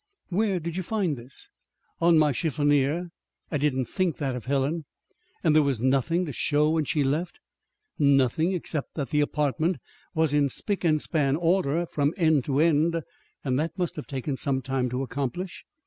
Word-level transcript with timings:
"Where 0.29 0.59
did 0.59 0.75
you 0.77 0.81
find 0.81 1.15
this?" 1.15 1.51
"On 1.99 2.17
my 2.17 2.31
chiffonier. 2.33 3.09
I 3.51 3.59
didn't 3.59 3.85
think 3.85 4.17
that 4.17 4.35
of 4.35 4.45
Helen." 4.45 4.85
"And 5.43 5.55
there 5.55 5.61
was 5.61 5.79
nothing 5.79 6.25
to 6.25 6.33
show 6.33 6.71
when 6.71 6.85
she 6.85 7.03
left?" 7.03 7.39
"Nothing 7.99 8.51
except 8.51 8.95
that 8.95 9.11
the 9.11 9.21
apartment 9.21 9.77
was 10.15 10.33
in 10.33 10.49
spick 10.49 10.83
and 10.83 10.99
span 10.99 11.35
order 11.35 11.85
from 11.85 12.15
end 12.17 12.45
to 12.45 12.59
end; 12.59 13.03
and 13.43 13.59
that 13.59 13.77
must 13.77 13.95
have 13.95 14.07
taken 14.07 14.35
some 14.35 14.63
time 14.63 14.89
to 14.89 15.03
accomplish." 15.03 15.65